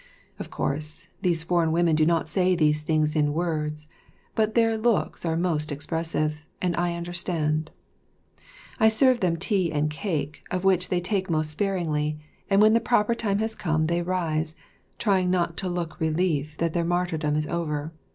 Of 0.39 0.49
course, 0.49 1.09
these 1.21 1.43
foreign 1.43 1.71
women 1.71 1.95
do 1.95 2.07
not 2.07 2.27
say 2.27 2.55
these 2.55 2.81
things 2.81 3.15
in 3.15 3.33
words, 3.35 3.87
but 4.33 4.55
their 4.55 4.75
looks 4.75 5.25
are 5.27 5.37
most 5.37 5.71
expressive, 5.71 6.37
and 6.59 6.75
I 6.75 6.95
understand. 6.95 7.69
I 8.79 8.89
serve 8.89 9.19
them 9.19 9.37
tea 9.37 9.71
and 9.71 9.91
cake, 9.91 10.41
of 10.49 10.63
which 10.63 10.89
they 10.89 11.01
take 11.01 11.29
most 11.29 11.51
sparingly, 11.51 12.17
and 12.49 12.63
when 12.63 12.73
the 12.73 12.79
proper 12.79 13.13
time 13.13 13.37
has 13.45 13.53
come 13.53 13.85
they 13.85 14.01
rise, 14.01 14.55
trying 14.97 15.29
not 15.29 15.55
to 15.57 15.69
look 15.69 15.99
relief 15.99 16.57
that 16.57 16.73
their 16.73 16.83
martyrdom 16.83 17.35
is 17.35 17.45
over. 17.45 17.93